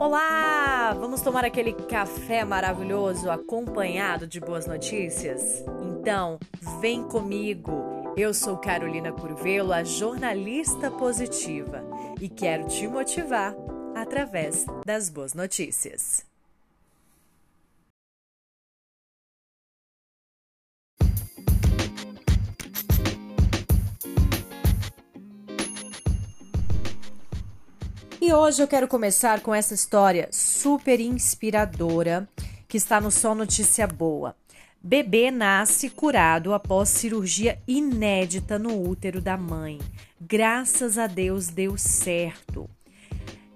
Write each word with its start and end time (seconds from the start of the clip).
Olá! 0.00 0.94
Vamos 0.94 1.20
tomar 1.22 1.44
aquele 1.44 1.72
café 1.72 2.44
maravilhoso 2.44 3.28
acompanhado 3.28 4.28
de 4.28 4.38
boas 4.38 4.64
notícias? 4.64 5.64
Então, 5.82 6.38
vem 6.80 7.02
comigo! 7.02 8.14
Eu 8.16 8.32
sou 8.32 8.56
Carolina 8.56 9.10
Curvelo, 9.10 9.72
a 9.72 9.82
jornalista 9.82 10.88
positiva, 10.88 11.82
e 12.20 12.28
quero 12.28 12.68
te 12.68 12.86
motivar 12.86 13.56
através 13.96 14.64
das 14.86 15.10
boas 15.10 15.34
notícias. 15.34 16.27
E 28.28 28.32
hoje 28.34 28.62
eu 28.62 28.68
quero 28.68 28.86
começar 28.86 29.40
com 29.40 29.54
essa 29.54 29.72
história 29.72 30.28
super 30.30 31.00
inspiradora 31.00 32.28
que 32.68 32.76
está 32.76 33.00
no 33.00 33.10
Só 33.10 33.34
Notícia 33.34 33.86
Boa. 33.86 34.36
Bebê 34.82 35.30
nasce 35.30 35.88
curado 35.88 36.52
após 36.52 36.90
cirurgia 36.90 37.58
inédita 37.66 38.58
no 38.58 38.86
útero 38.86 39.22
da 39.22 39.38
mãe. 39.38 39.78
Graças 40.20 40.98
a 40.98 41.06
Deus 41.06 41.48
deu 41.48 41.78
certo. 41.78 42.68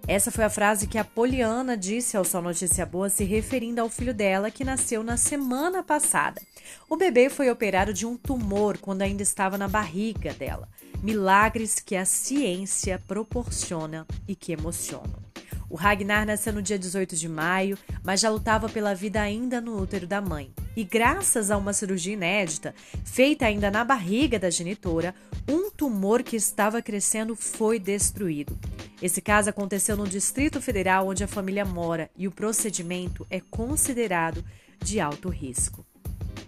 Essa 0.09 0.31
foi 0.31 0.45
a 0.45 0.51
frase 0.51 0.87
que 0.87 0.97
a 0.97 1.05
Poliana 1.05 1.77
disse 1.77 2.17
ao 2.17 2.25
Só 2.25 2.41
Notícia 2.41 2.87
Boa, 2.87 3.11
se 3.11 3.25
referindo 3.25 3.79
ao 3.79 3.91
filho 3.91 4.15
dela 4.15 4.51
que 4.51 4.65
nasceu 4.65 5.03
na 5.03 5.19
semana 5.19 5.83
passada. 5.83 6.41
O 6.89 6.97
bebê 6.97 7.29
foi 7.29 7.51
operado 7.51 7.93
de 7.93 8.07
um 8.07 8.17
tumor 8.17 8.79
quando 8.79 9.03
ainda 9.03 9.23
estava 9.23 9.59
na 9.59 9.69
barriga 9.69 10.33
dela 10.33 10.67
milagres 11.03 11.81
que 11.81 11.97
a 11.97 12.05
ciência 12.05 13.03
proporciona 13.07 14.07
e 14.29 14.37
que 14.37 14.53
emocionam. 14.53 15.21
O 15.69 15.75
Ragnar 15.75 16.27
nasceu 16.27 16.53
no 16.53 16.61
dia 16.61 16.79
18 16.79 17.17
de 17.17 17.29
maio, 17.29 17.79
mas 18.05 18.21
já 18.21 18.29
lutava 18.29 18.69
pela 18.69 18.95
vida 18.95 19.23
ainda 19.23 19.59
no 19.59 19.81
útero 19.81 20.07
da 20.07 20.21
mãe. 20.21 20.53
E 20.77 20.85
graças 20.85 21.51
a 21.51 21.57
uma 21.57 21.73
cirurgia 21.73 22.13
inédita, 22.13 22.75
feita 23.05 23.47
ainda 23.47 23.71
na 23.71 23.83
barriga 23.83 24.39
da 24.39 24.51
genitora, 24.51 25.15
um 25.49 25.71
tumor 25.71 26.23
que 26.23 26.37
estava 26.37 26.83
crescendo 26.83 27.35
foi 27.35 27.79
destruído. 27.79 28.59
Esse 29.01 29.23
caso 29.23 29.49
aconteceu 29.49 29.97
no 29.97 30.07
Distrito 30.07 30.61
Federal, 30.61 31.09
onde 31.09 31.25
a 31.25 31.29
família 31.29 31.65
mora, 31.65 32.11
e 32.17 32.29
o 32.29 32.33
procedimento 32.33 33.27
é 33.31 33.41
considerado 33.41 34.45
de 34.79 35.01
alto 35.01 35.31
risco. 35.31 35.87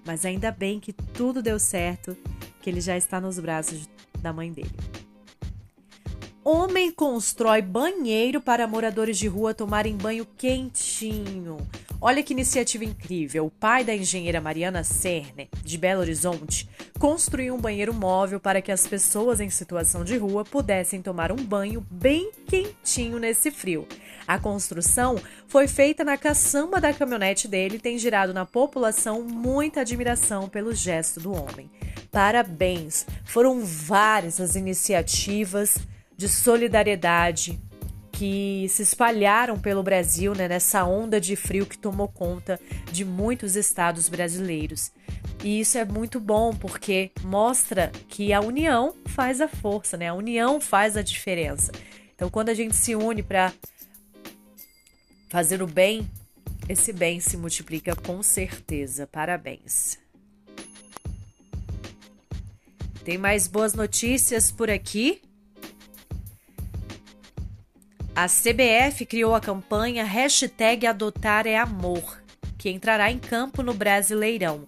Mas 0.04 0.26
ainda 0.26 0.52
bem 0.52 0.78
que 0.78 0.92
tudo 0.92 1.42
deu 1.42 1.58
certo, 1.58 2.14
que 2.60 2.68
ele 2.68 2.80
já 2.80 2.94
está 2.94 3.20
nos 3.22 3.38
braços 3.38 3.88
da 4.24 4.32
mãe 4.32 4.50
dele. 4.50 4.72
Homem 6.42 6.90
constrói 6.90 7.62
banheiro 7.62 8.40
para 8.40 8.66
moradores 8.66 9.16
de 9.16 9.28
rua 9.28 9.54
tomarem 9.54 9.96
banho 9.96 10.26
quentinho. 10.36 11.56
Olha 12.00 12.22
que 12.22 12.34
iniciativa 12.34 12.84
incrível. 12.84 13.46
O 13.46 13.50
pai 13.50 13.82
da 13.82 13.94
engenheira 13.94 14.42
Mariana 14.42 14.84
Cerner, 14.84 15.48
de 15.62 15.78
Belo 15.78 16.02
Horizonte, 16.02 16.68
construiu 16.98 17.54
um 17.54 17.60
banheiro 17.60 17.94
móvel 17.94 18.38
para 18.38 18.60
que 18.60 18.70
as 18.70 18.86
pessoas 18.86 19.40
em 19.40 19.48
situação 19.48 20.04
de 20.04 20.18
rua 20.18 20.44
pudessem 20.44 21.00
tomar 21.00 21.32
um 21.32 21.36
banho 21.36 21.80
bem 21.90 22.30
quentinho 22.46 23.18
nesse 23.18 23.50
frio. 23.50 23.88
A 24.26 24.38
construção 24.38 25.16
foi 25.48 25.66
feita 25.66 26.04
na 26.04 26.18
caçamba 26.18 26.78
da 26.78 26.92
caminhonete 26.92 27.48
dele 27.48 27.76
e 27.76 27.80
tem 27.80 27.96
gerado 27.96 28.34
na 28.34 28.44
população 28.44 29.22
muita 29.22 29.80
admiração 29.80 30.46
pelo 30.46 30.74
gesto 30.74 31.20
do 31.20 31.32
homem. 31.32 31.70
Parabéns! 32.14 33.04
Foram 33.24 33.64
várias 33.64 34.40
as 34.40 34.54
iniciativas 34.54 35.76
de 36.16 36.28
solidariedade 36.28 37.60
que 38.12 38.68
se 38.68 38.82
espalharam 38.82 39.58
pelo 39.58 39.82
Brasil 39.82 40.32
né, 40.32 40.46
nessa 40.46 40.84
onda 40.84 41.20
de 41.20 41.34
frio 41.34 41.66
que 41.66 41.76
tomou 41.76 42.06
conta 42.06 42.60
de 42.92 43.04
muitos 43.04 43.56
estados 43.56 44.08
brasileiros. 44.08 44.92
E 45.42 45.58
isso 45.58 45.76
é 45.76 45.84
muito 45.84 46.20
bom 46.20 46.54
porque 46.54 47.10
mostra 47.24 47.90
que 48.08 48.32
a 48.32 48.40
união 48.40 48.94
faz 49.06 49.40
a 49.40 49.48
força, 49.48 49.96
né? 49.96 50.06
A 50.06 50.14
união 50.14 50.60
faz 50.60 50.96
a 50.96 51.02
diferença. 51.02 51.72
Então, 52.14 52.30
quando 52.30 52.50
a 52.50 52.54
gente 52.54 52.76
se 52.76 52.94
une 52.94 53.24
para 53.24 53.52
fazer 55.28 55.60
o 55.60 55.66
bem, 55.66 56.08
esse 56.68 56.92
bem 56.92 57.18
se 57.18 57.36
multiplica 57.36 57.96
com 57.96 58.22
certeza. 58.22 59.04
Parabéns. 59.04 60.03
Tem 63.04 63.18
mais 63.18 63.46
boas 63.46 63.74
notícias 63.74 64.50
por 64.50 64.70
aqui. 64.70 65.20
A 68.16 68.26
CBF 68.26 69.04
criou 69.04 69.34
a 69.34 69.40
campanha 69.40 70.04
Hashtag 70.04 70.86
Adotar 70.86 71.46
é 71.46 71.58
Amor, 71.58 72.22
que 72.56 72.70
entrará 72.70 73.10
em 73.10 73.18
campo 73.18 73.62
no 73.62 73.74
Brasileirão. 73.74 74.66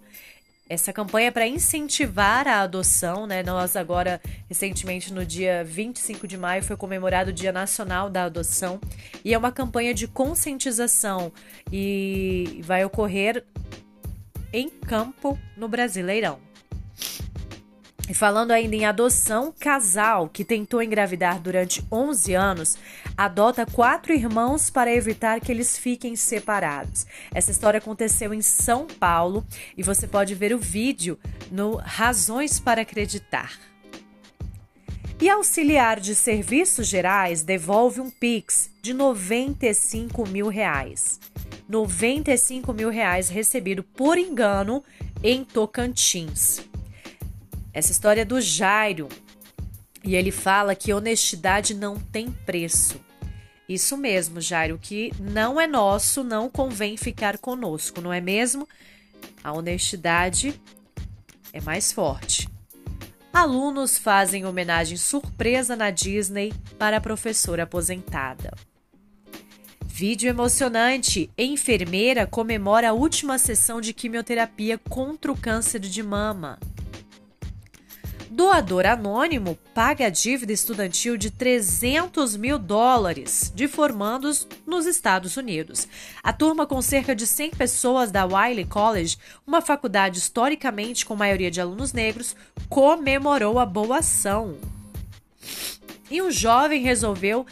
Essa 0.69 0.93
campanha 0.93 1.29
é 1.29 1.31
para 1.31 1.47
incentivar 1.47 2.47
a 2.47 2.61
adoção, 2.61 3.25
né? 3.25 3.41
Nós 3.41 3.75
agora, 3.75 4.21
recentemente, 4.47 5.11
no 5.11 5.25
dia 5.25 5.63
25 5.63 6.27
de 6.27 6.37
maio, 6.37 6.61
foi 6.61 6.75
comemorado 6.75 7.31
o 7.31 7.33
Dia 7.33 7.53
Nacional 7.53 8.09
da 8.09 8.25
Adoção. 8.25 8.79
E 9.23 9.33
é 9.33 9.37
uma 9.37 9.51
campanha 9.51 9.93
de 9.93 10.07
conscientização 10.07 11.31
e 11.71 12.59
vai 12.63 12.85
ocorrer 12.85 13.43
em 14.53 14.69
campo 14.69 15.39
no 15.55 15.67
Brasileirão. 15.67 16.46
E 18.09 18.13
falando 18.13 18.51
ainda 18.51 18.73
em 18.73 18.85
adoção, 18.85 19.53
casal 19.59 20.29
que 20.29 20.45
tentou 20.45 20.81
engravidar 20.81 21.41
durante 21.41 21.85
11 21.91 22.33
anos 22.33 22.77
adota 23.17 23.65
quatro 23.65 24.13
irmãos 24.13 24.69
para 24.69 24.93
evitar 24.93 25.41
que 25.41 25.51
eles 25.51 25.77
fiquem 25.77 26.15
separados. 26.15 27.05
Essa 27.33 27.51
história 27.51 27.79
aconteceu 27.79 28.33
em 28.33 28.41
São 28.41 28.87
Paulo 28.87 29.45
e 29.75 29.83
você 29.83 30.07
pode 30.07 30.33
ver 30.35 30.53
o 30.53 30.57
vídeo 30.57 31.19
no 31.51 31.75
Razões 31.75 32.61
para 32.61 32.83
Acreditar. 32.83 33.59
E 35.19 35.29
auxiliar 35.29 35.99
de 35.99 36.15
serviços 36.15 36.87
gerais 36.87 37.41
devolve 37.41 37.99
um 37.99 38.09
Pix 38.09 38.69
de 38.81 38.93
95 38.93 40.27
mil 40.27 40.47
reais. 40.47 41.19
95 41.67 42.71
mil 42.71 42.89
reais 42.89 43.27
recebido 43.27 43.83
por 43.83 44.17
engano 44.17 44.81
em 45.21 45.43
Tocantins. 45.43 46.61
Essa 47.77 47.91
história 47.91 48.21
é 48.21 48.25
do 48.25 48.41
Jairo. 48.41 49.07
E 50.03 50.15
ele 50.15 50.31
fala 50.31 50.73
que 50.73 50.91
honestidade 50.91 51.75
não 51.75 51.99
tem 51.99 52.31
preço. 52.31 52.99
Isso 53.69 53.95
mesmo, 53.95 54.41
Jairo, 54.41 54.79
que 54.81 55.13
não 55.19 55.61
é 55.61 55.67
nosso, 55.67 56.23
não 56.23 56.49
convém 56.49 56.97
ficar 56.97 57.37
conosco, 57.37 58.01
não 58.01 58.11
é 58.11 58.19
mesmo? 58.19 58.67
A 59.43 59.53
honestidade 59.53 60.59
é 61.53 61.61
mais 61.61 61.91
forte. 61.91 62.49
Alunos 63.31 63.95
fazem 63.95 64.43
homenagem 64.43 64.97
surpresa 64.97 65.75
na 65.75 65.91
Disney 65.91 66.53
para 66.79 66.97
a 66.97 67.01
professora 67.01 67.61
aposentada. 67.61 68.55
Vídeo 69.85 70.27
emocionante. 70.27 71.29
Enfermeira 71.37 72.25
comemora 72.25 72.89
a 72.89 72.93
última 72.93 73.37
sessão 73.37 73.79
de 73.79 73.93
quimioterapia 73.93 74.79
contra 74.79 75.31
o 75.31 75.37
câncer 75.37 75.81
de 75.81 76.01
mama. 76.01 76.57
Doador 78.37 78.85
anônimo 78.85 79.57
paga 79.73 80.05
a 80.05 80.09
dívida 80.11 80.53
estudantil 80.53 81.17
de 81.17 81.31
300 81.31 82.37
mil 82.37 82.59
dólares 82.59 83.51
de 83.55 83.67
formandos 83.67 84.47
nos 84.63 84.85
Estados 84.85 85.37
Unidos. 85.37 85.87
A 86.21 86.31
turma, 86.31 86.67
com 86.67 86.79
cerca 86.79 87.15
de 87.15 87.25
100 87.25 87.49
pessoas 87.49 88.11
da 88.11 88.25
Wiley 88.25 88.65
College, 88.65 89.17
uma 89.45 89.59
faculdade 89.59 90.19
historicamente 90.19 91.03
com 91.03 91.15
maioria 91.15 91.49
de 91.49 91.59
alunos 91.59 91.93
negros, 91.93 92.35
comemorou 92.69 93.57
a 93.57 93.65
boa 93.65 93.97
ação. 93.97 94.55
E 96.11 96.21
um 96.21 96.29
jovem 96.29 96.83
resolveu 96.83 97.43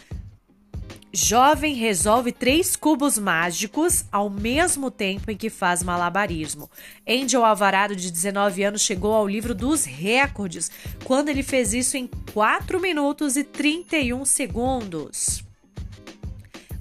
Jovem 1.16 1.74
resolve 1.74 2.34
três 2.34 2.76
cubos 2.76 3.18
mágicos 3.18 4.04
ao 4.12 4.30
mesmo 4.30 4.92
tempo 4.92 5.32
em 5.32 5.38
que 5.38 5.50
faz 5.50 5.82
malabarismo. 5.82 6.70
Angel 7.08 7.46
Alvarado, 7.46 7.96
de 7.96 8.12
19 8.12 8.64
anos, 8.64 8.82
chegou 8.82 9.14
ao 9.14 9.26
livro 9.26 9.56
dos 9.56 9.86
recordes 9.86 10.70
quando 11.06 11.30
ele 11.30 11.42
fez 11.42 11.74
isso 11.74 11.96
em 11.96 12.10
4 12.34 12.82
minutos 12.82 13.38
e 13.38 13.46
31 13.46 14.26
segundos. 14.26 15.42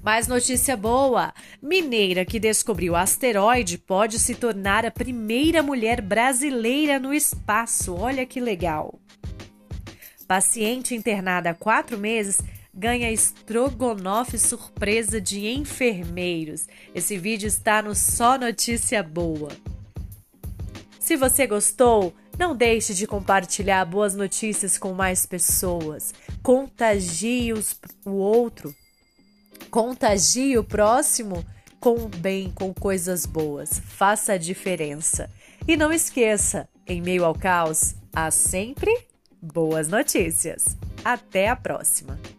Mais 0.03 0.27
notícia 0.27 0.75
boa: 0.75 1.33
mineira 1.61 2.25
que 2.25 2.37
descobriu 2.37 2.93
asteroide 2.93 3.77
pode 3.77 4.19
se 4.19 4.35
tornar 4.35 4.85
a 4.85 4.91
primeira 4.91 5.63
mulher 5.63 6.01
brasileira 6.01 6.99
no 6.99 7.13
espaço. 7.13 7.95
Olha 7.95 8.25
que 8.25 8.41
legal. 8.41 8.99
Paciente 10.27 10.93
internada 10.93 11.51
há 11.51 11.53
quatro 11.53 11.97
meses 11.97 12.41
ganha 12.75 13.11
estrogonofe 13.11 14.37
surpresa 14.37 15.21
de 15.21 15.47
enfermeiros. 15.47 16.67
Esse 16.93 17.17
vídeo 17.17 17.47
está 17.47 17.81
no 17.81 17.95
Só 17.95 18.37
Notícia 18.37 19.01
Boa. 19.01 19.49
Se 20.99 21.15
você 21.15 21.47
gostou, 21.47 22.13
não 22.37 22.55
deixe 22.55 22.93
de 22.93 23.07
compartilhar 23.07 23.85
boas 23.85 24.15
notícias 24.15 24.77
com 24.77 24.93
mais 24.93 25.25
pessoas. 25.25 26.13
Contagie 26.43 27.53
os, 27.53 27.79
o 28.03 28.11
outro 28.11 28.75
Contagie 29.69 30.57
o 30.57 30.63
próximo 30.63 31.45
com 31.79 31.95
o 31.95 32.07
bem, 32.07 32.49
com 32.49 32.73
coisas 32.73 33.25
boas. 33.25 33.79
Faça 33.79 34.33
a 34.33 34.37
diferença. 34.37 35.29
E 35.67 35.75
não 35.75 35.91
esqueça, 35.91 36.69
em 36.87 37.01
meio 37.01 37.25
ao 37.25 37.35
caos, 37.35 37.95
há 38.13 38.31
sempre 38.31 39.05
boas 39.41 39.87
notícias. 39.87 40.77
Até 41.03 41.49
a 41.49 41.55
próxima! 41.55 42.34